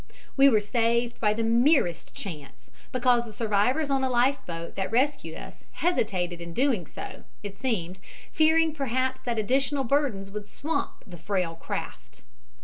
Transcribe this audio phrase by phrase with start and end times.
[0.35, 4.89] We were saved by the merest chance, because the survivors on a life boat that
[4.91, 7.99] rescued us hesitated in doing so, it seemed,
[8.33, 12.23] fearing perhaps that additional burdens would swamp the frail craft.